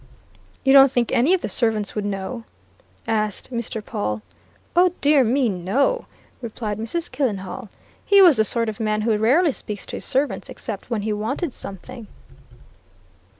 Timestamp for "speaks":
9.51-9.85